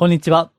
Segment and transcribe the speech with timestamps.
[0.00, 0.50] こんにちは。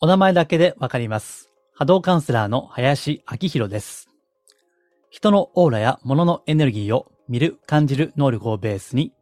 [0.00, 1.48] お名前だけでわかります。
[1.72, 4.10] 波動カウンセラーの林明宏です。
[5.08, 9.14] 人のオーラや物のエネルギーを見る、感じる能力をベースに、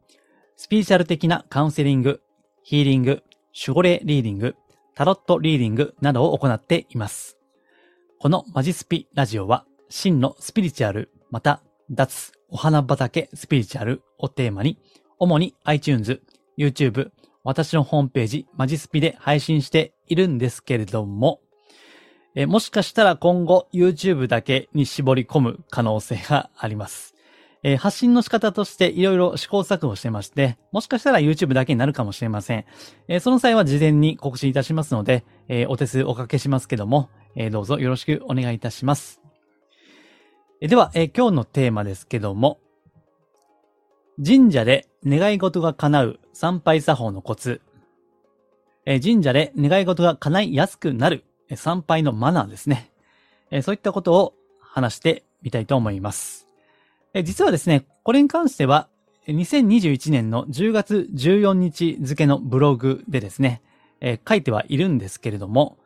[0.57, 2.19] スピリチュアル的なカウンセリング、
[2.63, 3.23] ヒーリング、
[3.57, 4.55] 守護霊リーディング、
[4.93, 7.37] タロットリーディングなどを行っています。
[8.19, 14.77] このマジスピラジオは、真のスピリチュアル、また、脱、お花畑スピリチュアルをテーマに、
[15.17, 16.21] 主に iTunes、
[16.57, 17.11] YouTube、
[17.47, 21.39] 私のホームページ、マジスピで配信しているんですけれども、
[22.35, 27.15] えもしかしたら今後 YouTube だけに絞り込む可能性があります。
[27.63, 32.65] えー発信の仕方としていろいろ試行錯誤してまして、もしかしたら YouTube だけになるかもしれません。
[33.07, 39.21] えーその際は事前に告知いたしますので、えーお手数おかけしますけども、えどうぞよろしくお願いいたします。
[40.59, 42.59] えでは、え今日のテーマですけども、
[44.25, 47.61] 神社で願い事が叶う参拝作法のコツ。
[48.83, 51.23] え神社で願い事が叶いやすくなる
[51.55, 52.89] 参拝のマナーですね。
[53.51, 56.47] えそういったことを話してみたいと思います。
[57.13, 58.87] え実はですね、これに関しては、
[59.27, 63.61] 2021年の10月14日付のブログでですね、
[64.01, 65.77] え書いてはいるんですけれども、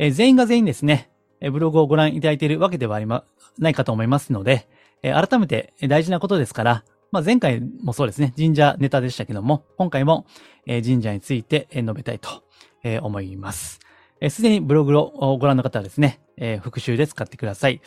[0.00, 1.08] え全員が全員ですね、
[1.52, 3.22] ブログをご覧いただいているわけではありま、
[3.60, 4.66] ないかと思いますので、
[5.02, 10.26] 改めて大事なことですから、まあ、前回もそうですね、神社ネタでしたけども、今回も、
[10.66, 12.42] え神社について述べたいと
[12.86, 13.80] え思います。
[14.20, 17.80] えすでにブログをご覧の方はですね、え復習で使ってください。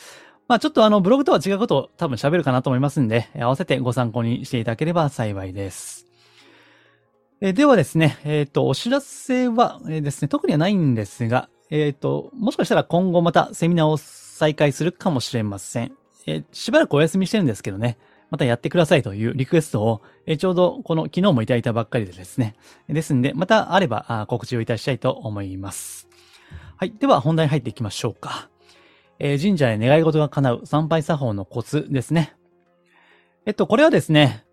[0.48, 6.06] まあちょっとあの、ブログとは違うことを多分喋るかなと思いますんで、合わせてご参考にしていただければ幸いです。
[7.40, 15.92] えではですね、えっ、と、お知らせは、えーですね、特にはないんですが、えっ、と、もしかしたら今後またセミナーを再開するかもしれません。
[16.26, 17.96] えしばらくお休みしてるんですけどね、
[18.30, 22.54] またやってくださいというリクエストを、えちょうどこの昨日もいただいたばっかりでですね。
[22.88, 26.08] ですんで、またあればあ告知をいたしたいと思います。
[26.76, 26.92] はい。
[26.92, 28.48] では本題に入っていきましょうか。
[29.18, 32.34] えー神社で願い事が叶う参拝作法のコツですね。
[33.46, 34.44] えっと、これはですね、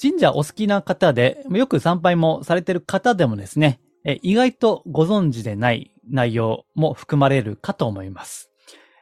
[0.00, 8.50] 神社お好きな方で、よく参拝もされてる方でもですね、え意外とご存知でない内容も含まれるかと思います。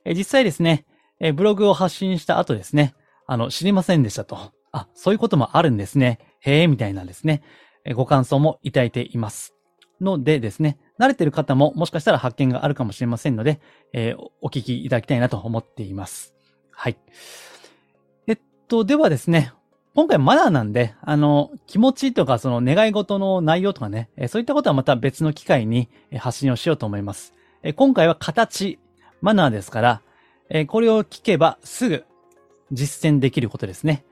[0.05, 0.87] え実際ですね、
[1.21, 2.95] えブログを発信した後ですね、
[3.29, 4.39] あの、知りませんでしたと。
[4.73, 6.19] あ、そういうこともあるんですね。
[6.41, 7.43] へえ、みたいなですね、
[7.95, 9.55] ご感想もいただいています。
[10.01, 13.61] のでですね、慣れてる方ももしかしたら発見があるかもしれませんので、
[13.93, 16.35] えーお聞きいただきたいなと思っています。
[16.71, 16.97] はい。
[18.27, 19.53] えっと、ではですね、
[19.95, 27.35] 今回マナーなんで、あの、気持ちとかその願い事の内容とかね、そういったことはまた別の機会に発信をしようと思います。
[27.77, 28.79] 今回は形、
[29.21, 30.03] マナーですか
[30.49, 32.05] ら、これを聞けばすぐ
[32.73, 34.05] 実践できることですね。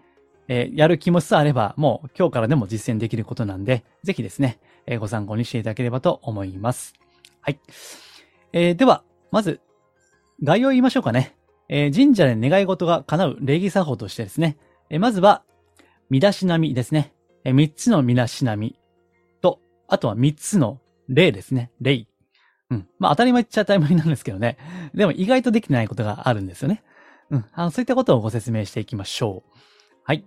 [0.48, 6.94] えーやる気持ちさあれば、もう今日からでも実践できることなんで、ぜひですね、えーご参考にしていただければと思います。
[7.40, 7.58] はい。
[8.52, 9.60] えーでは、まず、
[10.42, 11.34] 概要を言いましょうかね。
[11.68, 14.56] え神社で願い事が叶う礼儀作法としてですね、
[14.88, 15.42] えまずは、
[16.10, 17.12] 身だしなみですね。
[17.44, 18.78] えー三つの身だしなみ
[19.40, 21.70] と、あとは三つの礼ですね。
[21.80, 22.06] 礼。
[22.70, 22.88] うん。
[22.98, 24.58] まあ当たり前っちゃ当たり前なんですけどね。
[24.94, 26.82] でも意外とできてないことがあるんですよね。
[27.30, 27.44] うん。
[27.52, 29.58] あの、そういったことをご説明していきましょう。
[30.04, 30.24] はい。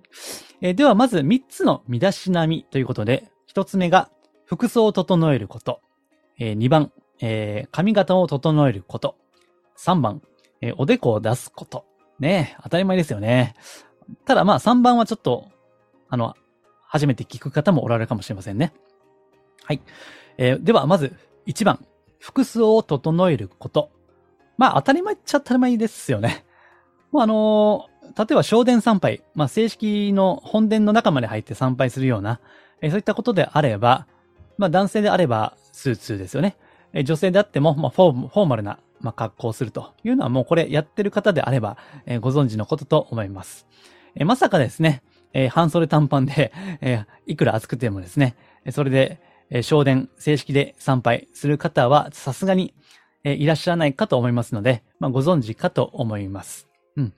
[0.62, 4.10] えーでは、まず3つの身だしなみということで、1つ目が、
[4.46, 5.82] 服装を整えること。
[6.40, 9.16] え2番、えー髪型を整えること。
[9.78, 10.22] 3番、
[10.62, 11.86] えーおでこを出すこと。
[12.20, 13.56] ね当たり前ですよね。
[14.26, 15.50] ただまあ3番はちょっと、
[16.10, 16.36] あの、
[16.82, 18.74] 初めて聞く方もおられるかもしれませんね。
[19.64, 19.82] はい。
[20.38, 21.16] えーでは、まず
[21.46, 21.86] 1番、
[22.18, 23.92] 服装を整えること。
[24.58, 26.44] まあ当たり前っちゃ当たり前ですよね。
[27.12, 32.42] もうあのー例えば正殿参拝、まあ正式の本殿の中まで入って参拝するような、
[32.82, 34.08] えーそういったことであれば、
[34.58, 36.58] まあ男性であればスーツですよね。
[36.92, 41.78] えー女性であっても、まあフォーマルな、まあ、格好をするというのはもうこれやってる方であれば、
[42.08, 43.68] えーご存知のことと思います。
[44.16, 45.04] えーまさかですね、
[45.34, 49.22] えー半袖短パンで、 えーいくら暑くてもですね、えそれで、
[49.52, 52.74] えー正殿正式で参拝する方はさすがに、
[53.24, 56.69] えーいらっしゃらないかと思いますので、まあ、ご存知かと思います。
[57.00, 57.14] うん。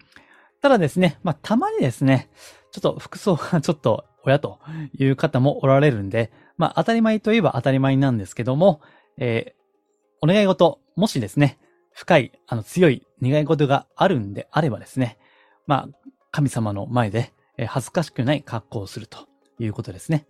[0.61, 2.29] ただですね、まあ、たまにですね、
[2.71, 4.59] ちょっと服装が ちょっと親と
[4.97, 8.81] いう方もおられるんで、まあ、当たり前といえば当たり前なんですけども、
[9.17, 9.61] えー
[10.23, 11.57] お願い事、もしですね、
[11.93, 15.17] 深い、あの、強い願い事があるんであればですね、
[15.65, 20.27] まあ、神様の前で、えー恥ずかしくない格好をするということですね。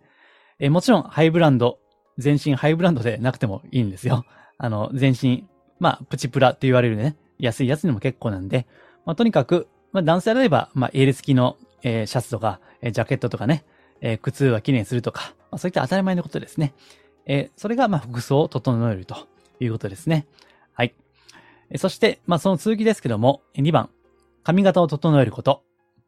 [0.58, 1.78] えーもちろん、ハイブランド、
[2.16, 4.24] 全身ハイブランドでなくてもいいんですよ。
[4.56, 5.46] あの、全身、
[5.78, 8.66] まあ、プチプラって言われるね、安いやつにも結構なんで、
[9.04, 13.64] まあ、とにかく、まあ、男性であれば、まあ、エール付きの、えーシャツとか、えージャケットとかね、
[14.00, 16.74] えー靴はきれいにするとか、まあ、そういった当たり前のことですね。
[17.26, 19.16] えー、それが、まあ、服装を整えると
[19.60, 20.26] いうことですね。
[20.74, 20.94] はい。
[21.70, 23.90] えー、そして、まあ、その続きですけども、2番、
[24.42, 25.62] 髪型を整えること。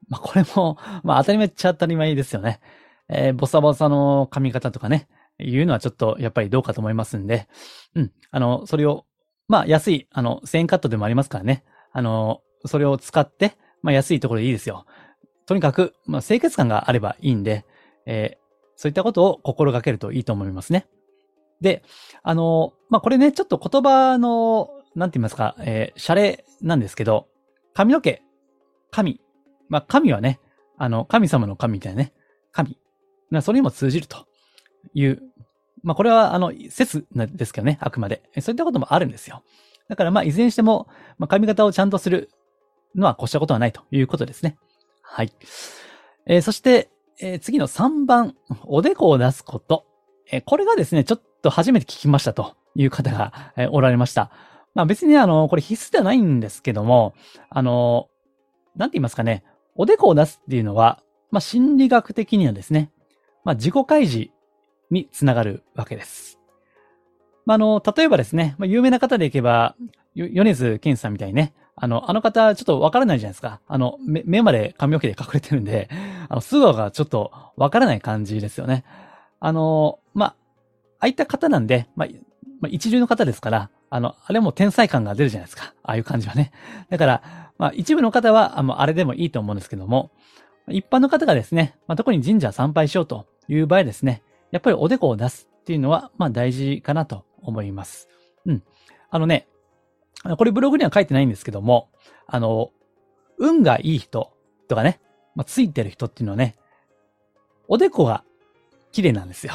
[0.08, 2.61] まあ、これも、まあ、当たり前っちゃ当たり前ですよね。
[3.08, 5.08] えー、ボサボサの髪型とかね、
[5.38, 7.49] いうのはちょっとやっぱりどうかと思いますんで、
[7.94, 9.05] うん、あの、それを、
[9.49, 14.87] まあ、安い、あの、1000円カットでもありますからね、あの、それを使って、まあ、安いところでいいですよ。
[15.47, 17.67] とにかく、まあ、清潔感があればいいんで、
[18.07, 18.39] えー、
[18.77, 20.87] そういったことを心がけるといいと思いますね。
[21.61, 21.83] で、
[22.23, 27.29] あの、まあ、これね、ちょっと言葉の、なんて言いますか、えー、シャレなんですけど、
[27.75, 28.23] 髪の毛、
[28.91, 29.21] 神。
[29.69, 30.41] まあ、神はね、
[30.79, 32.13] あの、神様の神みたいなね、
[32.53, 32.79] 神。
[33.43, 34.27] それにも通じると
[34.95, 35.23] いう、
[35.83, 38.23] まあ、これは、あの、説なんですけどね、あくまで。
[38.41, 39.43] そういったこともあるんですよ。
[39.89, 40.89] だから、まあ、いずれにしても、
[41.19, 42.31] まあ、髪型をちゃんとする
[42.94, 44.56] のは越したことはないということですね。
[45.02, 45.32] はい。
[46.26, 49.87] えー、そして、えー、次の3番、おでこを出すこと。
[50.31, 54.31] えー、これがですね、ちょっと初めて聞きましたという方が、え、おられました。
[54.75, 57.14] まあ別にあの、これ必須ではないんですけども、
[57.49, 58.08] あの、
[58.76, 59.44] なんて言いますかね、
[59.76, 61.00] おでこを出すっていうのは、
[61.31, 62.91] まあ心理学的にはですね、
[63.44, 64.31] まあ自己開示
[64.91, 66.41] につながるわけです。
[67.46, 69.76] まああの、例えばですね、まあ有名な方でいけば、
[70.14, 73.61] 米津玄師さんみたいにね、あの、あの方、ちょっとわからないじゃないですか。
[73.67, 75.88] あの、目目まで髪の毛で隠れてるんで、
[76.29, 78.85] あの、素顔がちょっとわからない感じですよね。
[79.41, 80.35] あの、まあ、あ
[81.00, 82.09] あいった方なんで、まあ、
[82.61, 85.75] まあ、一流の方ですから、あの、あれも天才感が出るじゃないですか。
[85.82, 86.53] ああいう感じはね。
[86.88, 87.23] だから、
[87.59, 90.11] まあ、一部の方は、あの、あれでもいいと思うんですけども、
[90.69, 98.09] 一般の方がですね、まあ、特に神社参拝しようという場合ですね、やっぱりおでこを出すっていうのは、まあ、大事かなと思います。
[98.47, 98.62] うん。
[99.11, 99.47] あのね、
[100.37, 101.91] これブログには書いてないんですけども、
[102.26, 102.71] あの、
[103.38, 104.32] 運がいい人
[104.69, 105.00] とかね、
[105.35, 106.56] まあ、ついてる人っていうのはね、
[107.69, 108.25] おでこが
[108.93, 109.53] 綺麗なんですよ。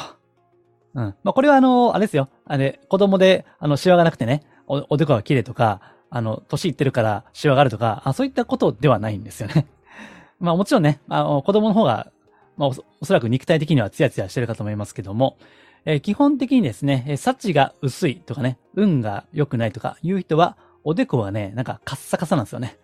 [0.94, 1.14] うん。
[1.22, 2.28] まあ、これはあの、あれですよ。
[2.44, 5.80] あれ、子供で、あの、シワがなくてね、お、おでこが綺麗とか、
[6.10, 9.66] あの、年いってるからシワがあるとか、あそういったことではないんですよね。
[10.40, 12.10] まあ、もちろんね、あの、子供の方が、
[12.56, 15.36] まあお、おそらく肉体的にはツヤツヤしてるかと思いますけども、
[15.84, 22.78] えー、基本的にですね、幸が薄いとかね、運が良くないとかいう人は、おでこはね、なんかカッサカサなんですよね。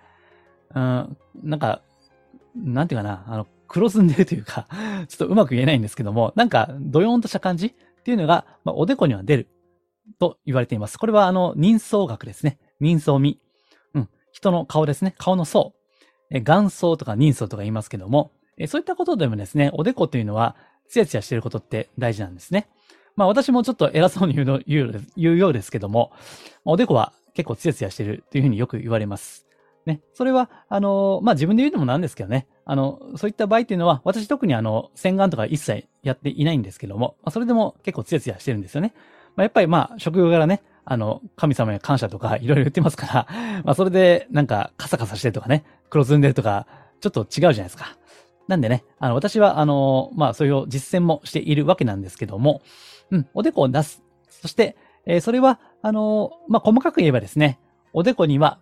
[0.75, 1.83] うん、なんか、
[2.55, 4.67] なんていうかな、あの、黒ずんでるというか、
[5.09, 7.73] ちょっとうまく言えないんですけども、なんか、ドヨーンとした感じっ
[8.03, 9.49] ていうのが、まあ、おでこには出る
[10.19, 10.99] と言われています。
[10.99, 12.59] これは、あの、人相学ですね。
[12.81, 13.41] 人相味。
[13.95, 14.09] うん。
[14.33, 15.15] 人の顔ですね。
[15.19, 15.75] 顔の層。
[16.31, 20.57] え、眼相とか人相とか言いますけども、え、そういったことでもですね、おでこというのは、
[20.89, 22.69] ツヤツヤしてることって大事なんですね。
[23.17, 26.13] まあ私もちょっと偉そうに言うの 言う言うようですけども、
[26.65, 29.47] おでこは結構ツヤツヤしてるっていうふうによく言われます。
[29.87, 30.01] ね。
[30.13, 32.47] それは、あの、まあ、自分で言うのもなんですけどね。
[32.65, 38.95] あの、そういった場合っていうのは、私特にあの、洗顔とか一切やっていないんですけども、まあ、それでも結構ツヤツヤしてるんですよね。
[39.37, 43.27] まあ、やっぱりまあ、職業柄ね、あの、神様へ感謝とかいろいろ言ってますから、
[43.65, 46.67] まあ、それでなんかカサカサしてるとかね、黒ずんでるとか、
[47.01, 47.97] ちょっと違うじゃないですか。
[48.49, 52.63] なんでね、あの、私は、あの、まあ、そういう実践もしているわけなんですけども、
[53.11, 54.03] うん、おでこを出す。
[54.29, 54.77] そして、
[55.07, 57.61] えー、それは、あの、まあ、細かく言えばですね、
[57.93, 58.61] おでこには、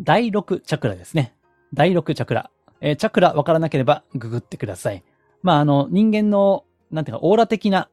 [0.00, 1.34] 第6チャクラですね。
[1.74, 2.50] 第6チャクラ。
[2.80, 5.02] えー、チャクラわからなければググってください。
[5.42, 7.88] まあ、あの、人間の、なんていうか、オーラ的な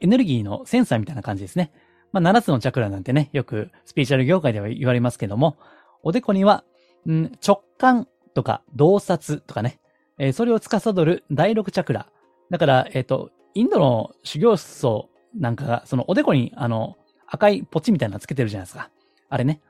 [0.00, 1.72] エネルギーのセンサーみたいな感じですね。
[2.12, 5.56] まあ、7つのチャクラなんてね、よくスピーチャル業界では言われますけども、
[6.02, 6.64] おでこには、
[7.08, 9.78] ん直感とか洞察とかね、
[10.18, 12.08] えー、それを司る第6チャクラ。
[12.50, 16.96] だから、えっ、ー、と、インドの修行僧なんかが、そのおでこに、あの、
[17.26, 18.90] 赤いポチみたいなのつけてるじゃないですか。
[19.28, 19.60] あれね。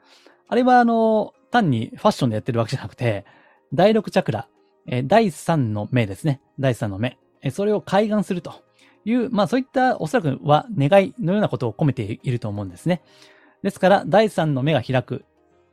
[0.49, 3.25] あれは、あの、単にファッションでやってるわけじゃなくて、
[3.73, 4.49] 第6チャクラ、
[4.89, 6.41] え第3の目ですね。
[6.59, 7.17] 第3の目。
[7.43, 8.55] えそれを開眼すると
[9.05, 13.03] いう、まあそういったおそらくは願いのようなことを込めていると思うんですね。
[13.63, 15.25] ですから、第3の目が開く。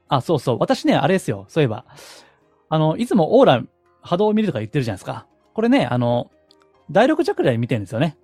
[0.07, 0.57] あ、そうそう。
[0.59, 1.45] 私ね、あれですよ。
[1.47, 1.85] そういえば。
[2.69, 3.63] あの、いつもオーラ、
[4.01, 5.27] 波動を見るとか言ってるじゃないですか。
[5.53, 6.31] これね、あの、
[6.91, 8.17] 第6チャクラで見てるんですよね。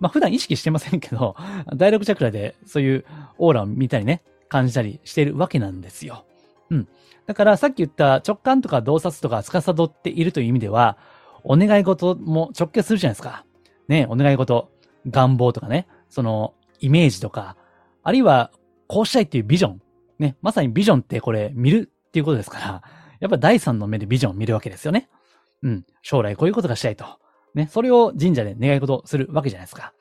[0.00, 1.36] まあ普段意識してませんけど、
[1.74, 3.04] 第6チャクラでそういう
[3.38, 6.24] オーラを見たりね、感じたりしてるわけなんですよ。
[6.70, 6.88] うん。
[7.26, 10.96] だからさっき言った直感とか洞察とか司っているという意味では、
[11.44, 13.44] お願い事も直結するじゃないですか。
[13.88, 14.70] ね、お願い事、
[15.06, 17.56] 願望とかね、そのイメージとか、
[18.02, 18.50] あるいは
[18.86, 19.82] こうしたいっていうビジョン。
[20.18, 22.82] ね、まさにビジョンってこれ見るっていうことですから、
[23.20, 25.08] やっぱ第三の目でビジョンを見るわけですよね。
[25.62, 25.86] うん。
[26.02, 27.04] 将来こういうことがしたいと。
[27.58, 29.92] ね、それを神社で願い事するわけじゃないですか。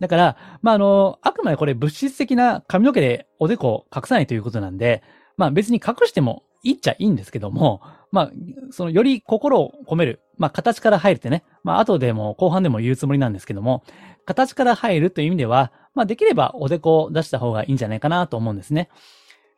[0.00, 5.02] だから、まあ、あの、あくまでこれ物質的な髪の毛でおでこを隠さないということなんで、
[5.36, 8.30] まあ別に隠してもいっちゃいいんですけども、まあ、
[8.70, 13.82] そのより心を込める、まあ形から入るってね、まあ後でも後半でも言うつもりなんですけども、
[14.24, 18.88] 形から入るという意味では、まあできればおでこを出した方がいいんじゃないかなと思うんですね。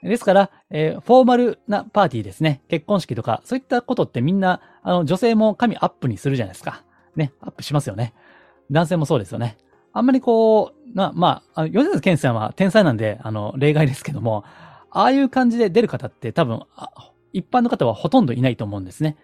[0.03, 2.63] ですから、えー、フォーマルなパーティーですね。
[2.69, 6.83] 結婚式とか、そういったことってみんな、あの、女性も髪アップにするじゃないですか。
[7.17, 8.15] ね、アップしますよね。
[8.71, 9.59] 男性もそうですよね。
[9.93, 14.45] あんまりこう、な、まあ、吉田健さんは天才なんで、あの、例外ですけども、
[14.91, 16.63] ああいう感じで出る方って多分、
[17.33, 19.17] 一般の方はほとんどいないと思うんですね。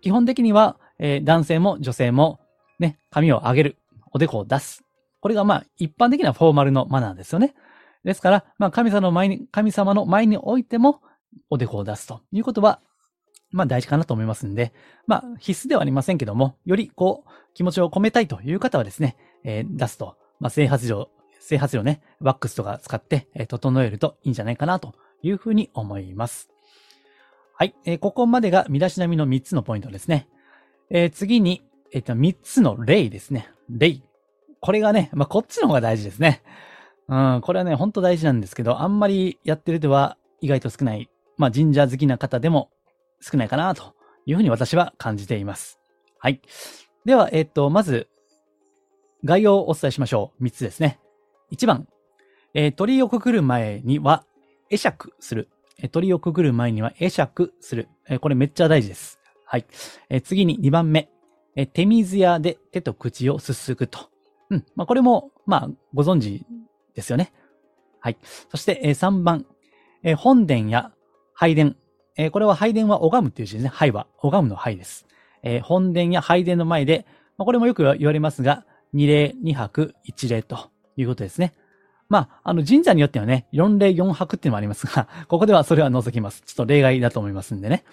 [0.00, 2.40] 基本的には、えー、男性も女性も、
[2.78, 3.76] ね、髪を上げる、
[4.12, 4.84] おでこを出す。
[5.20, 7.54] これがまあ、一般的なフォーマルのマナーですよね。
[8.04, 11.00] ですから、まあ、神様の前に、神様の前においても、
[11.50, 12.80] おでこを出すということは、
[13.52, 14.72] まあ大事かなと思いますんで、
[15.06, 21.08] まあ必須ではありませんけども、よりこう、気持ちを込めたいという方はですね、えー、出すと、まあ整髪料、
[21.40, 26.50] 整髪料ね、ワックスとか使って、えー、整えるといいんじゃないかなというふうに思います。
[27.54, 30.28] はい、えー、ここまでが身だしなみの3つのポイントですね。
[30.90, 33.50] えー、次に、えっ、と、3つの例ですね。
[33.68, 34.02] 例。
[34.60, 36.42] これがね、まあこっちの方が大事ですね。
[37.08, 41.10] うん、これはね、ほんと大事なんですけど、あんまりやってる人は意外と少ない。
[41.36, 42.70] まあ神社好きな方でも
[43.22, 43.94] 少ないかなと
[44.26, 45.78] いうふうに私は感じています。
[46.18, 46.42] はい。
[47.04, 48.08] では、えっ、と、まず、
[49.24, 50.44] 概要をお伝えしましょう。
[50.44, 51.00] 3つですね。
[51.52, 51.86] 1番、
[52.54, 54.24] えー、鳥をくぐる前には、
[54.70, 55.48] 会釈する。
[55.78, 57.88] えー、鳥をくぐる前には会釈する。
[58.08, 59.20] えー、これめっちゃ大事です。
[59.44, 59.66] はい。
[60.08, 61.08] えー、次に2番目、
[61.56, 64.10] えー、手水屋で手と口をすすぐと。
[64.50, 64.64] うん。
[64.74, 66.44] まあ、これも、まあ、ご存知
[66.94, 67.32] ですよね。
[68.00, 68.18] はい。
[68.50, 69.46] そして、えー、3番、
[70.02, 70.92] えー、本殿や
[71.34, 71.74] 拝殿、
[72.16, 73.68] えー、これは拝殿は拝むっていう字ですね。
[73.68, 75.06] 拝は、拝むの拝です。
[75.42, 77.06] えー、本殿や拝殿の前で、
[77.38, 81.54] まあ、これもよく言われますが、二礼二泊一礼ということですね。
[82.08, 86.42] まあ、あの神社によってはね、四礼四泊っていうのもありますが、 ここではそれは除きます。
[86.42, 87.84] ちょっと例外だと思いますんでね。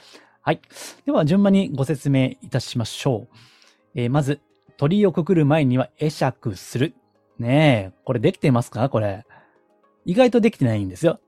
[0.41, 0.59] はい。
[1.05, 3.35] では、順番にご説明いたしましょう。
[3.95, 4.41] えー、まず、
[4.77, 6.93] 鳥居をくくる前には会釈する。
[7.37, 8.89] ねえ、これできてますか？
[8.89, 9.25] これ。
[10.05, 11.19] 意外とできてないんですよ。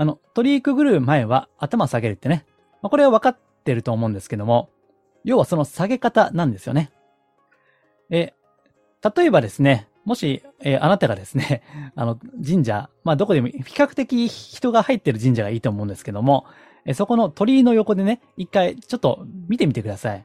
[0.00, 2.46] あの、鳥居くぐる前は頭下げるってね。
[2.82, 4.70] まあ、これは分かってると思うんですけども、
[5.24, 6.92] 要はその下げ方なんですよね。
[8.08, 8.32] え、
[9.16, 11.64] 例えばですね、もし、えー、あなたがですね、
[11.96, 16.46] あの、神社、まあ、どこでも比較的人が入ってる神社がいいと思うんですけども、
[16.84, 20.24] えそこの鳥居の横でね、一回ちょっと見てみてください。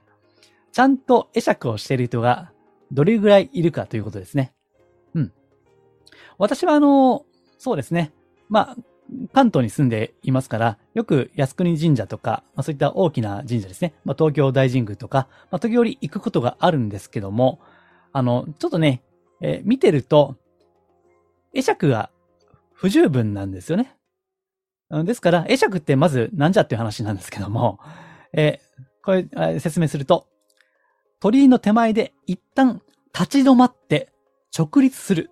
[0.71, 2.51] ちゃんと会釈をしている人が
[2.91, 4.53] どれぐらいいるかということですね。
[5.15, 5.33] うん。
[6.37, 7.25] 私はあの、
[7.57, 8.13] そうですね。
[8.49, 8.77] まあ、
[9.33, 13.93] 関東に住んでいますから、よく靖国神社とか、まあ、そういった大きな神社ですね。
[14.05, 17.59] まあ、東京大神宮とか、まあ、時折行くことがあるんですけども、
[18.11, 19.03] あの、ちょっとね、
[19.41, 20.35] えー、見てると、
[21.53, 22.09] 会釈が
[22.73, 23.95] 不十分なんですよね。
[25.05, 27.79] ですから、会釈ってまずなんじゃっていう話なんですけども、
[28.31, 30.27] えー、これ、説明すると、
[31.19, 32.81] 鳥居の手前で一旦
[33.13, 34.11] 立ち止まって
[34.57, 35.31] 直立する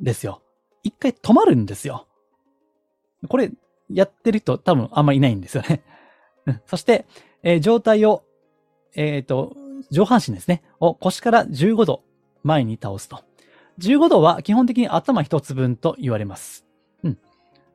[0.00, 0.42] んですよ。
[0.82, 2.06] 一回止まるんですよ。
[3.28, 3.50] これ、
[3.90, 5.82] やってる人多分あんまりいないんですよね。
[6.66, 7.06] そして、
[7.42, 8.24] えー、状態を、
[8.94, 9.56] えっ、ー、と、
[9.90, 12.02] 上半身ですね、を腰から15度
[12.42, 13.22] 前に倒すと。
[13.78, 16.64] 15度は基本的に頭一つ分と言われます。
[17.02, 17.18] うん。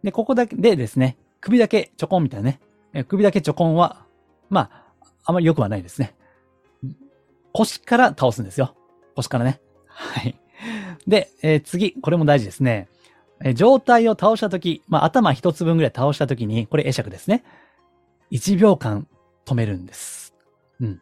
[0.03, 2.59] で、ここだけでですね、首だけちょこんみたいなね。
[2.93, 4.05] え、首だけちょこんは、
[4.49, 4.85] まあ、
[5.25, 6.15] あまり良くはないですね。
[7.53, 8.75] 腰から倒すんですよ。
[9.15, 9.59] 腰からね。
[9.87, 10.35] はい。
[11.07, 12.87] で、えー、次、これも大事ですね。
[13.43, 17.43] え状態を倒したとき、まあ、頭一つ分ぐらい倒したときに、これ会釈ですね。
[18.31, 19.07] 1秒間
[19.45, 20.35] 止めるんです。
[20.79, 21.01] うん。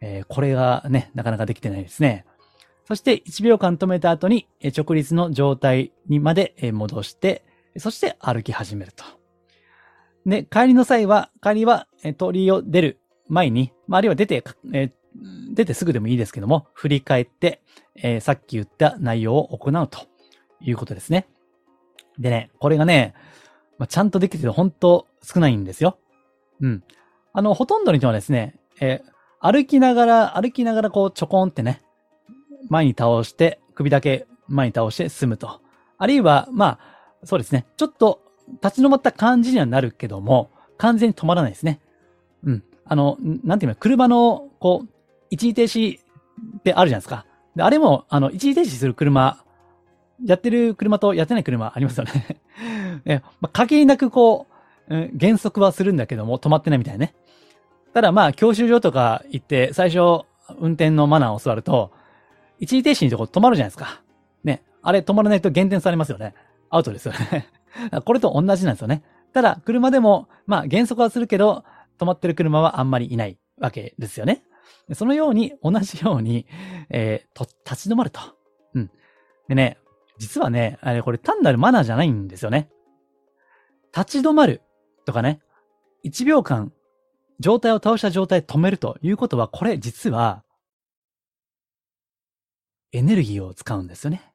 [0.00, 2.24] えー、これがね、なかなかできてないですね。
[2.86, 7.44] そして1秒間止めた後に直立の状態にまで戻して、
[7.78, 9.04] そして歩き始めると。
[10.26, 11.88] で、帰りの際は、帰りは
[12.18, 14.92] 鳥居を出る前に、まあ、あるいは出て、え、
[15.52, 17.62] 出てすぐでもいいですけども、振り返って、
[17.96, 20.06] えー、さっき言った内容を行うと
[20.60, 21.26] いうことですね。
[22.18, 23.14] でね、これがね、
[23.78, 25.98] まあ、ちゃんとできてる本当少ないんですよ。
[26.60, 26.84] うん。
[27.32, 31.82] あの、ほとんどの人はですね、えー、歩きながら、歩きながらこうちょこんってね、
[32.68, 35.60] 前に倒して、首だけ前に倒して進むと。
[35.98, 36.78] あるいは、ま
[37.22, 37.66] あ、そうですね。
[37.76, 38.20] ちょっと
[38.62, 41.80] 立ち止まった感じにはなるけども、完全に止まらないですね。
[42.44, 42.64] うん。
[42.84, 44.88] あの、なんていうの、車の、こう、
[45.30, 47.26] 一時停止ってあるじゃないですか。
[47.56, 49.43] で、あれも、あの、一時停止する車
[50.24, 52.40] やってる車とやってない車ありますよね
[53.04, 54.46] え、まあ、限りなくこ
[54.88, 57.14] う、うん、減速はするんだけども、止まってないみたいね。
[57.92, 60.24] ただまあ、教習所とか行って、最初、
[60.58, 61.92] 運転のマナーを教わると、
[62.58, 64.02] 一時停止にとこ止まるじゃないですか。
[64.42, 64.62] ね。
[64.82, 66.34] あれ止まらないと減点されますよね。
[66.70, 67.48] アウトですよね
[68.04, 69.02] これと同じなんですよね。
[69.32, 71.64] ただ、車でも、まあ、減速はするけど、
[71.98, 74.44] 止まってる車はあんまりいないわけですよね。
[74.92, 76.46] そのように、同じように、
[76.90, 78.20] えー、と、立ち止まると。
[78.74, 78.90] うん。
[79.48, 79.78] でね、
[80.18, 82.70] 実はね、あれこれ単なるマナーじゃないんですよね。
[83.96, 84.62] 立ち止まる
[85.04, 85.40] とかね、
[86.04, 86.72] 1秒間
[87.40, 90.44] 状態を倒した状態止めるということは、これ実は
[92.92, 94.32] エネルギーを使うんですよね。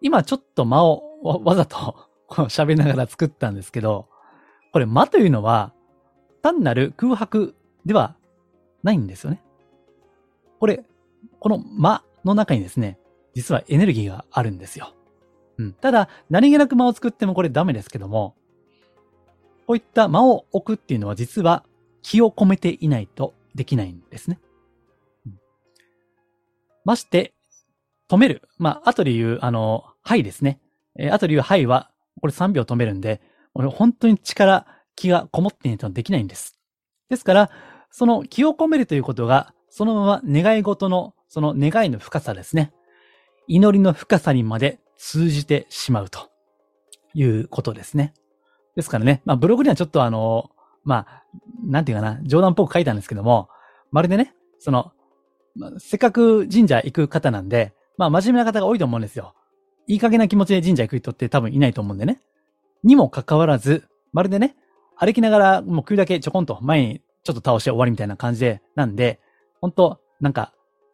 [0.00, 1.96] 今ちょっと間をわざと
[2.28, 4.08] 喋りながら作ったんですけど、
[4.72, 5.72] これ間というのは
[6.42, 7.54] 単なる空白
[7.86, 8.16] では
[8.82, 9.42] ないんですよね。
[10.58, 10.84] これ、
[11.38, 12.98] この間の中にですね、
[13.34, 14.94] 実はエネルギーがあるんですよ。
[15.58, 15.72] うん。
[15.72, 18.34] ただ、何気なく間を作ってもこれダメですけども、
[19.66, 21.64] こういった間を置くっていうのは実は
[22.02, 24.38] 気を込めていないとできないんですね。
[25.26, 25.40] うん、
[26.84, 27.34] まして、
[28.08, 28.42] 止める。
[28.58, 30.60] まあ、後で言う、あの、はいですね。
[30.98, 33.22] えー、後で言うはいは、これ3秒止めるんで、
[33.54, 36.58] 俺本当に力、気がこもっていないとできないんです。
[37.08, 37.50] ですから、
[37.90, 42.72] その気を込めるということが、そのまま願い事の、その願いの深さですね。
[43.46, 46.30] 祈りの深さにまで通じてしまうと
[47.14, 48.14] いうことですね。
[48.76, 50.50] ですからね、まあブログにはちょっとあの、
[50.84, 51.24] まあ、
[51.64, 53.48] なんていうかな、冗談っぽく書いたんですけども、
[53.90, 54.92] まるでね、その、
[55.54, 59.34] まあ、せっかく神社行く方なんで、まあ真面目な方が多いと思うんですよ。
[59.86, 62.20] いい加減な気持ちで神社行く人って多分いないと思うんでね。
[62.84, 64.56] にもかかわらず、まるでね、
[64.96, 69.20] 歩きながらもう首だけちょこんと前にちょっと倒して終わりみたいな感じで、なんで、
[69.60, 70.52] ほんと、なんか、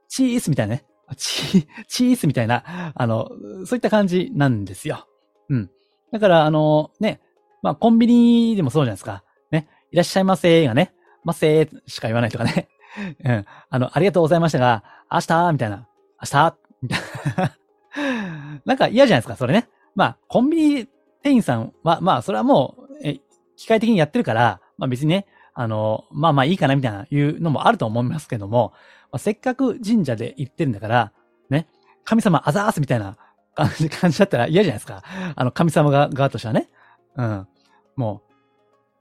[0.09, 0.85] チースみたいなね。
[1.17, 3.31] チー、 チースみたいな、あの、
[3.67, 5.07] そういった感じなんですよ。
[5.49, 5.71] うん。
[6.12, 7.21] だから、あの、ね、
[7.62, 9.25] まあ、コンビニでもそうじゃないですか。
[9.50, 10.93] ね、いらっしゃいませがね、
[11.25, 12.69] ませーしか言わないとかね。
[13.25, 13.45] うん。
[13.71, 15.88] あの、ありがとうございましたが、明日みたいな。
[16.23, 17.00] 明日みたい
[17.37, 18.61] な。
[18.65, 19.69] なんか嫌じゃないですか、それね。
[19.95, 20.88] まあ、コンビニ
[21.23, 23.21] 店員さんは、まあ、それはもう、え、
[23.57, 28.73] 機械的にやってるから、まあ別にね、あの、まあまあいいかなみたいないうのもあると思いますけども、
[29.11, 31.12] まあ、せっかく神社で行ってるんだから、
[31.50, 31.67] ね、
[32.05, 33.17] 神様あざーすみたいな
[33.55, 35.03] 感じ感じだったら嫌じゃないですか。
[35.35, 36.69] あの、神様が側としてはね。
[37.17, 37.49] うん。
[37.97, 38.23] も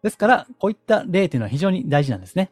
[0.01, 0.03] う。
[0.03, 2.51] ですから、こういった例っていうのは非常に大事なんですね。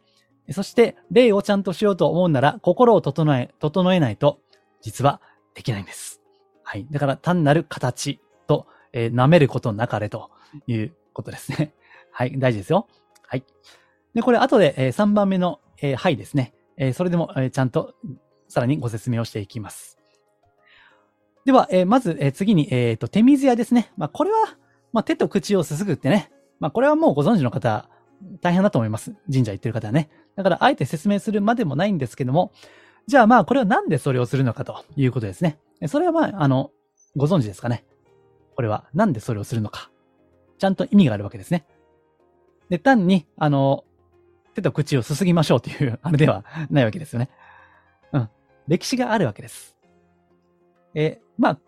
[0.51, 4.39] そして、例をちゃんとしようと思うなら、心を整え、整えないと、
[4.81, 5.19] 実は
[5.55, 6.21] できないんです。
[6.63, 6.85] はい。
[6.91, 10.29] だから、単なる形と、えー、舐めることなかれと
[10.67, 11.73] いうことですね。
[12.11, 12.37] はい。
[12.37, 12.87] 大事ですよ。
[13.27, 13.43] はい。
[14.13, 16.53] で、これ後で、えー、3番目の、えー、はいですね。
[16.77, 17.95] えー、それでも、え、ちゃんと
[18.47, 19.97] さらにご説明をしていきます。
[21.45, 23.91] では、え、まず、え、次に、えっ、と、手水屋ですね。
[23.97, 24.37] まあ、これは、
[24.93, 26.31] まあ、手と口をすすぐってね。
[26.59, 27.89] まあ、これはもうご存知の方、
[28.41, 29.13] 大変だと思います。
[29.31, 30.09] 神社行ってる方はね。
[30.35, 32.51] だから、あえて説明するまでもないんですけども、
[33.07, 35.59] じゃあまあ、これはなんでそれをするのかということですね。
[35.87, 36.71] それはまあ、あの、
[37.15, 37.85] ご存知ですかね。
[38.55, 39.91] これは、なんでそれをするのか。
[40.57, 41.65] ちゃんと意味があるわけですね。
[42.69, 43.83] で、単に、あの、
[44.55, 47.29] 手と口をすすぎましょうという、あれではないわけですよね。
[48.13, 48.29] うん。
[48.67, 49.75] 歴史があるわけです。
[50.95, 51.59] え、まあ、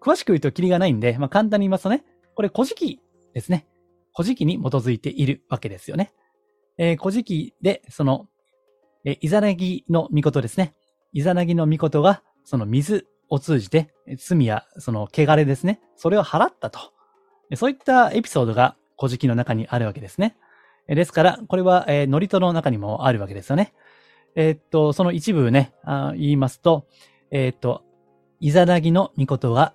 [0.00, 3.00] 詳しく言うとキリがないんで、まあ簡単に言いますとね、これ古事記
[3.32, 3.66] ですね。
[4.14, 6.12] 古事記に基づいているわけですよね。
[6.76, 8.28] えー、古事記で、その、
[9.04, 10.74] えー、イザナギの御事ですね。
[11.12, 15.80] イザナギの御事が、その水を通じて、罪やその汚れですね。
[15.96, 16.80] それを払ったと。
[17.54, 20.36] そういったエピソードが古事記の中にあるわけですね。
[20.88, 23.72] ですから、これは、えー、ノリトの中にもあるわけですよね。
[24.34, 26.86] えー、っと、その一部ね、あ言いますと、
[27.30, 27.82] えー、っと、
[28.40, 29.74] イザナギの御事が、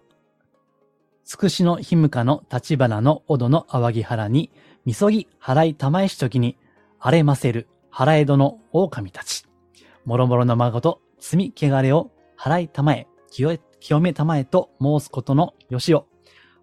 [1.23, 4.51] つくしのひむかの立花のおどの淡木原に、
[4.85, 6.57] みそぎ払い玉石時に、
[6.99, 9.45] 荒れませる腹江戸の狼たち。
[10.05, 16.07] もろもろの孫と罪汚れを払い玉へ、清め玉へと申すことのよしを、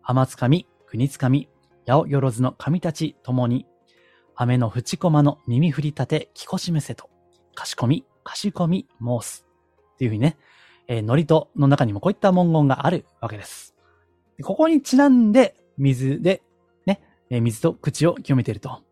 [0.01, 1.49] 浜つかみ、国つかみ、
[1.87, 3.67] 八百万の神たちともに、
[4.37, 7.09] 雨の淵駒の耳振り立て、聞こしめせと、
[7.55, 9.47] かしこみ、かしこみ、申す。
[9.95, 10.37] っていうふうにね、
[10.89, 13.75] えー、ノリとの中にもこういった文言があるわけです。
[14.43, 16.43] ここにちなんで、水で、
[16.87, 18.83] ね、えー、水と口を清めていると。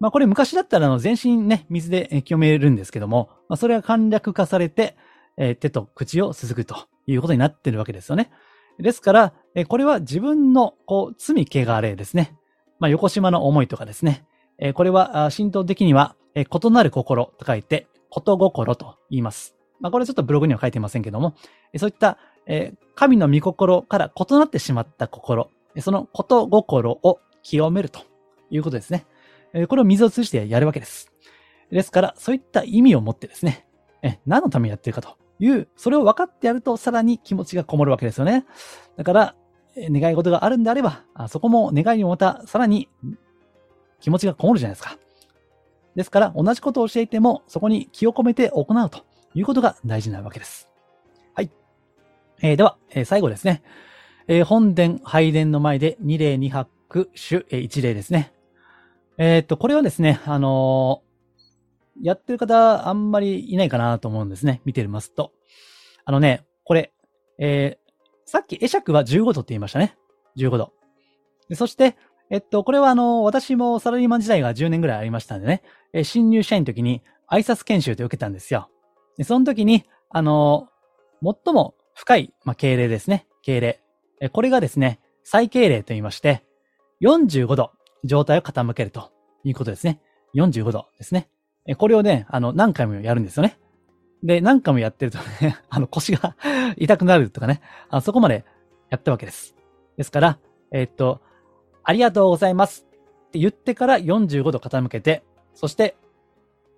[0.00, 4.96] まあこれ昔だったらの全身ね、水で清めるんですけども、まあそれが簡略化されて、
[5.36, 8.30] えー、手と口をすすぐということになってるわけですよね。
[8.78, 12.36] ですから、えこれは自分の、こう、罪汚れですね。
[12.80, 14.24] まあ横島の思いとかですね。
[14.58, 19.56] えこれは、神道的には、え異なる心と書いて、こと心と言います。
[19.80, 21.34] まあ、これちょっとブログには書いていませんけども、
[21.76, 28.00] そういった、え神の御心から異なってしまった心、そのこと心を清めると
[28.50, 29.06] いうことですね。
[29.68, 31.12] これを水を通じてやるわけです。
[31.70, 33.66] ですから、そういった意味を持ってですね、
[34.02, 38.46] え何のためにやってるかという、それを分かってやるとさらに気持ちがこもるわけですよね。
[38.96, 39.34] だから、
[39.76, 42.88] 願い事があるんであれば、そこも願いにもまたさらに
[44.00, 44.98] 気持ちがこもるじゃないですか。
[45.94, 49.04] ですから、同じことを教えても、そこに気を込めて行うと
[49.34, 50.68] いうことが大事なわけです。
[51.34, 51.50] はい。
[52.42, 53.62] えー、では、えー、最後ですね。
[54.26, 58.32] えー、本殿、拝殿の前で二礼二拍手、えー、一礼ですね。
[59.18, 64.60] えー、っと、これはですね、あのー、やってる方あんまりいないかなと思うんですね。
[64.64, 65.32] 見てますと。
[66.04, 66.92] あのね、これ、
[67.38, 67.94] えー、
[68.26, 69.96] さっき会釈は15度って言いましたね。
[70.36, 70.72] 15度。
[71.52, 71.96] そして、
[72.30, 78.68] えっと、これはあの、私もサラリーマン時代が10年ぐらいありましたんでね、え、新入社員の時に挨拶研修って受けたんですよ。
[79.16, 80.68] で、その時に、あの、
[81.22, 83.26] 最も深い、まあ、敬礼ですね。
[83.42, 83.80] 敬礼。
[84.20, 86.44] え、これがですね、再敬礼と言いまして、
[87.02, 87.72] 45度、
[88.04, 89.12] 状態を傾けると
[89.44, 90.00] いうことですね。
[90.34, 91.28] 45度ですね。
[91.66, 93.58] え、これをね、あの、何回もやるんですよね。
[94.22, 96.36] で、何回もやってるとね、 あの、腰が
[96.76, 97.60] 痛くなるとかね、
[97.90, 98.44] あそこまで
[98.90, 99.54] やったわけです。
[99.96, 100.38] ですから、
[100.72, 101.20] え、っと、
[101.84, 102.86] ありがとうございます
[103.28, 105.22] って言ってから45度傾けて、
[105.54, 105.96] そして、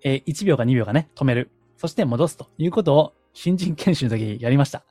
[0.03, 1.51] えー、1秒か2秒かね、止める。
[1.77, 4.83] そして戻すということを新人研修の時にやりました。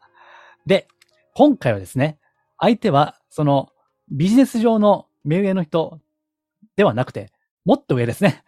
[0.67, 0.89] で、
[1.35, 2.19] 今回はですね、
[2.59, 3.71] 相手は、その、
[4.11, 6.01] ビジネス上の目上の人
[6.77, 7.33] ではなくて、
[7.65, 8.43] もっと上ですね。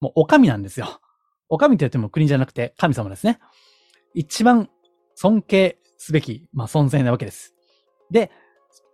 [0.00, 1.00] もう、お上なんですよ。
[1.52, 3.38] お上って言っても国じゃなくて神様ですね。
[4.14, 4.70] 一番
[5.14, 7.54] 尊敬すべき、まあ、存在なわけです。
[8.10, 8.30] で、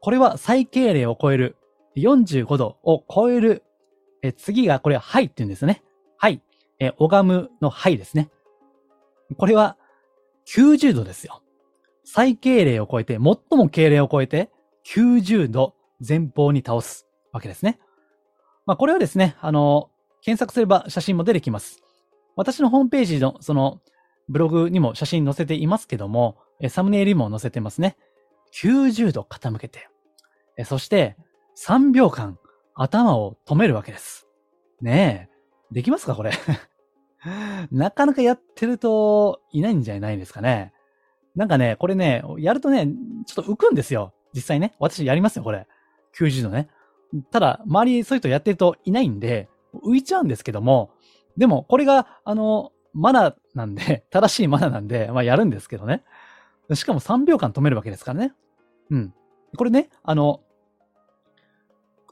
[0.00, 1.56] これは最敬礼を超える
[2.00, 3.62] 45度を超える、
[4.22, 5.82] え次がこれははいって言うんですね。
[6.16, 6.42] はい。
[6.80, 8.30] え拝むのはいですね。
[9.36, 9.76] これは
[10.46, 11.42] 90度ですよ。
[12.04, 14.50] 最敬礼を超えて、最も敬礼を超えて、
[14.86, 15.74] 90度
[16.06, 17.78] 前方に倒すわけですね。
[18.64, 19.90] まあ、これはですね、あの、
[20.22, 21.82] 検索すれば写真も出てきます。
[22.36, 23.80] 私のホームページの、その、
[24.28, 27.96] ブログにも写真載せていますけども、サムネイルにも載せてますね。
[28.54, 29.88] 90度傾けて、
[30.64, 31.16] そして
[31.66, 32.38] 3秒間
[32.74, 34.28] 頭を止めるわけです。
[34.80, 35.74] ねえ。
[35.74, 36.30] できますかこれ？
[37.72, 40.72] なかなかやってるといないんじゃないですかね。
[41.34, 42.88] なんかね、これね、やるとね、
[43.26, 44.12] ちょっと浮くんですよ。
[44.34, 44.74] 実際ね。
[44.78, 45.66] 私やりますよ、これ。
[46.16, 46.68] 90度ね。
[47.30, 50.90] ただ、周りそういう人やってるといないんで、浮いちゃうんですけども、
[51.36, 56.04] でも、これが、あの、マナーなんで、 正しいマナーなんで、まあやるんですけどね。
[56.74, 58.34] しかも3秒間止めるわけですからね。
[58.90, 59.14] うん。
[59.56, 60.40] これね、あの、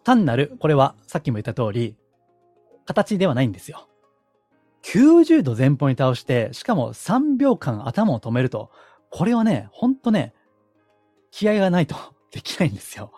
[0.06, 1.96] 単なる、これはさっきも言った通り、
[2.84, 3.88] 形ではないんですよ。
[4.84, 8.70] 90度前方に倒して、しかも3秒間頭を止めると、
[9.10, 10.32] これはね、ほんとね、
[11.32, 11.96] 気合がないと
[12.30, 13.10] できないんですよ。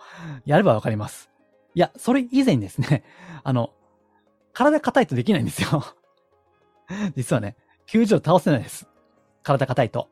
[0.47, 1.31] やればわかります。
[1.75, 3.05] いや、それ以前にですね、
[3.45, 3.75] あの、
[4.55, 5.85] 体硬いとできないんですよ。
[7.15, 8.89] 実はね、90度倒せないです。
[9.43, 10.09] 体硬いと。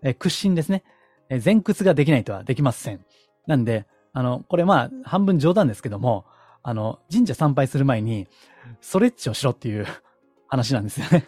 [0.00, 0.84] え屈伸ですね。
[1.28, 3.04] え前屈ができないとはできません。
[3.46, 6.24] なんで、あの、これまあ、半分冗談ですけども、
[6.62, 8.28] あの、神社参拝する前に、
[8.80, 9.86] ストレッチをしろっていう
[10.48, 11.26] 話なんですよね。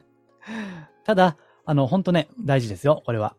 [1.05, 3.35] ただ、あの、ほんとね、大事ですよ、これは。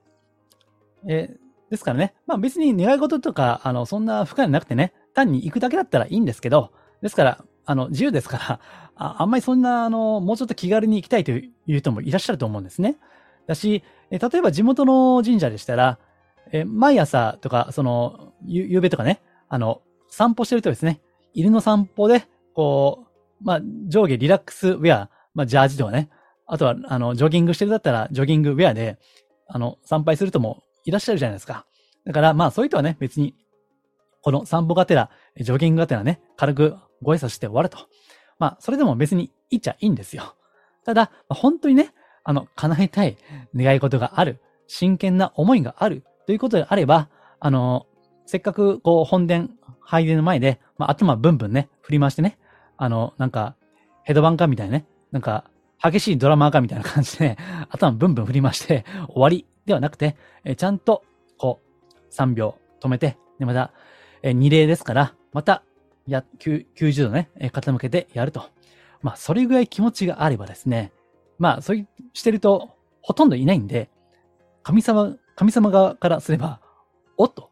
[1.08, 1.38] え
[1.70, 8.60] ですからね、まあ別に願い事とか、あの、そんな深いなくてね、単に行くだけだったらいいんですけど、ですから、あの、自由ですから、
[8.96, 12.98] ああんまりそんな、あの、もうちょっと気軽に行きたいという人もいらっしゃると思うんですね。
[13.48, 16.00] だし、え例えば地元の神社でしたら、
[16.52, 21.02] え毎朝とか、その、ゆ、ゆうべとかね、あの、散歩してるとですね、
[21.34, 23.06] 犬の散歩で、こ
[23.42, 26.10] う、まあ、上下リラックスウェア、まあ、ジャージとかね、
[26.46, 28.98] あとは、あの、ジョギングしてるだったら、ジョギングウェアで、
[29.48, 31.66] あの、参拝する人もいらっしゃるじゃないですか。
[32.06, 33.36] だから、まあ、そういう人はね、別に、
[34.22, 37.78] この散歩がてら、ジョギングがてらね、軽くご挨拶して終わると。
[38.40, 40.36] まあ、それでも別にいいっちゃいいんですよ。
[40.86, 43.18] ただ、本当にね、あの、叶えたい
[43.56, 47.88] 願い事がある、真剣な思いがあるということであれば、あの、
[48.28, 52.38] せっかく、こう、本殿、拝殿の前で、まあ、頭ブンブンね、振り回してね、
[52.76, 53.56] あの、なんか、
[54.04, 55.46] ヘドバンカみたいなね、なんか、
[55.82, 57.38] 激しいドラマーかみたいな感じで、
[57.72, 61.04] 頭ブンブン振り回して終わりではなくて、えちゃんと、
[61.38, 63.72] こう、3秒止めて、で、また、
[64.22, 65.63] え2例ですから、また、
[66.06, 68.44] や、90度ね、傾けてやると。
[69.02, 70.92] まあ、それぐらい気持ちがあればですね、
[71.40, 73.90] まあ、そういうしてると、ほとんどいないんで、
[74.63, 76.60] 神様、神様側からすれば、
[77.16, 77.52] おっと、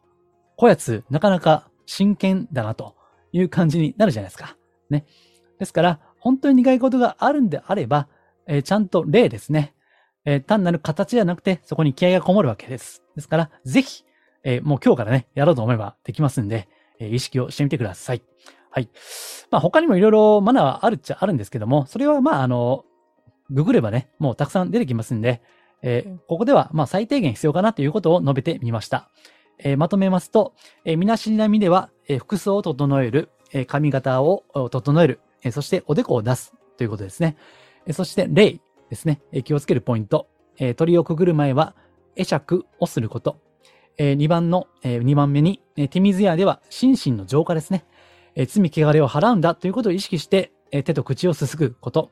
[0.56, 2.94] こやつ、なかなか真剣だな、と
[3.32, 4.56] いう感じになるじゃないですか。
[4.90, 5.04] ね。
[5.58, 8.08] ですから、本当に願い事があるんであれば、
[8.46, 9.74] えー、ちゃんと例ですね。
[10.24, 13.02] えー、単なる形じゃなくて、そこに気合がこもるわけです。
[13.14, 14.04] ですから、ぜひ、
[14.42, 18.22] えー、もう今日からね、やろうと思えばできますんで、え意識をしてみてください。
[18.70, 18.88] はい。
[19.50, 22.84] まあ他にもいろいろマナーはあるっちゃあるんですけども、それはまああの、
[23.50, 25.42] ググればね、もうたくさん出てきますんで、
[25.82, 29.10] えー、ここではまあ最低限必要かなということを述べてみました。
[29.58, 37.36] えー、まとめますと、えー、みなしなみでは、えー、服装を整える、えー、髪型を整える、えー、そしておでこを出すということですね。
[37.86, 41.74] えー、そして礼ですね、えー、気をつけるポイント、えー、鳥をくぐる前は
[42.16, 43.40] 会釈をすること、
[43.98, 47.84] え2番の、え2番目に、え手水屋では心身の浄化ですね。
[48.34, 52.10] え罪汚れを払うんだということを意識して、え手と口をすすぐこと。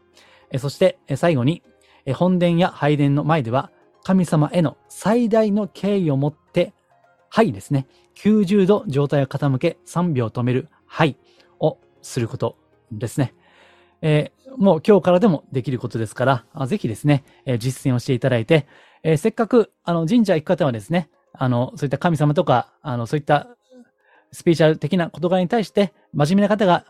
[0.50, 1.62] えそして、え最後に、
[2.06, 3.70] え本殿や拝殿の前では
[4.02, 6.74] 神様への最大の敬意を持って、
[7.34, 7.88] はいですね。
[8.14, 11.16] 90度状態を傾け3秒止めるはい
[11.58, 12.56] をすること
[12.92, 13.34] ですね。
[14.02, 18.68] えー、もう今日からでもできることですから、ぜひですね、えー、実践をしていただいて、
[19.02, 23.48] えー、せっかく、あの、神社行く方はですね、あの、そういった神様とか、あの、そういった
[24.30, 26.84] スピーチャル的な事柄に対して真面目な方が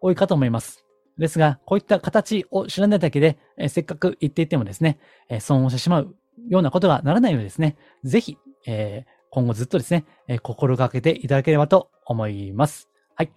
[0.00, 0.84] 多いかと思います。
[1.18, 6.14] ですが、こういった形を知らないだけで、え、せっかく言っていてもですね、え、損をしてしまう
[6.48, 12.88] ようなことがならないようにですね、ぜひ、え、今後ずっとですね、え、心がけていただければと思います。
[13.14, 13.30] はい。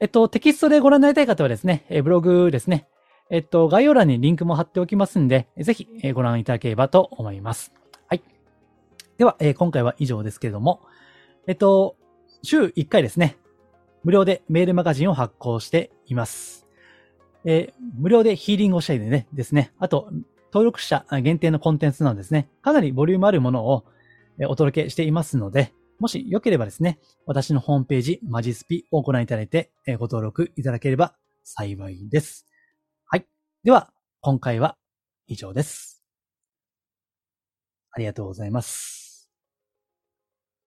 [0.00, 2.88] えっと、テキストでご覧になりたい方はですね、え、ブログですね、
[3.30, 7.72] えっと、概要欄にリンクも貼っておきますんで、ぜひ、ご覧いただければと思います。
[8.06, 8.22] はい。
[9.18, 10.80] では、え、今回は以上ですけれども、
[11.46, 11.96] えっと、
[12.42, 13.36] 週1回ですね、
[14.04, 16.66] 無料でメールマガジンを発行しています。
[17.44, 19.72] えー、無料でヒーリングをしたいでね、ですね。
[19.78, 20.08] あと、
[20.52, 22.48] 登録者限定のコンテンツなんですね。
[22.62, 23.84] かなりボリュームあるものを
[24.46, 32.46] お届けしていますので、もしよければですね、私のホームページ、マジスピをご覧いただいて、ご登録いただければ幸いです。
[33.06, 33.26] はい。
[33.64, 34.76] では、今回は
[35.26, 36.02] 以上です。
[37.90, 39.07] ありがとうございます。